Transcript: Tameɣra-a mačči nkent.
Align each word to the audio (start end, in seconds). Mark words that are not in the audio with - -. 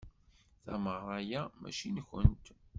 Tameɣra-a 0.63 1.41
mačči 1.59 1.89
nkent. 1.95 2.45